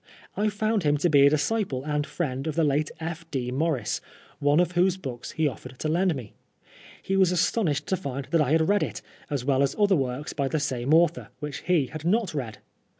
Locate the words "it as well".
8.81-9.61